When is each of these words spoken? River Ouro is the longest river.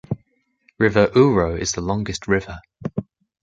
River 0.79 1.09
Ouro 1.15 1.55
is 1.55 1.73
the 1.73 1.81
longest 1.81 2.27
river. 2.27 2.57